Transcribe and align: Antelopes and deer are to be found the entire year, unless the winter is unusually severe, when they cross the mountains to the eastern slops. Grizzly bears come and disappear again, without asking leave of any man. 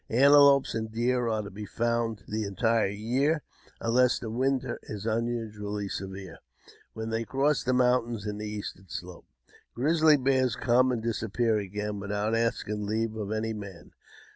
Antelopes 0.09 0.73
and 0.73 0.91
deer 0.91 1.27
are 1.27 1.43
to 1.43 1.51
be 1.51 1.67
found 1.67 2.23
the 2.27 2.43
entire 2.43 2.87
year, 2.89 3.43
unless 3.79 4.17
the 4.17 4.31
winter 4.31 4.79
is 4.81 5.05
unusually 5.05 5.87
severe, 5.87 6.39
when 6.93 7.11
they 7.11 7.23
cross 7.23 7.63
the 7.63 7.71
mountains 7.71 8.23
to 8.23 8.33
the 8.33 8.49
eastern 8.49 8.89
slops. 8.89 9.27
Grizzly 9.75 10.17
bears 10.17 10.55
come 10.55 10.91
and 10.91 11.03
disappear 11.03 11.59
again, 11.59 11.99
without 11.99 12.33
asking 12.33 12.87
leave 12.87 13.15
of 13.15 13.31
any 13.31 13.53
man. 13.53 13.91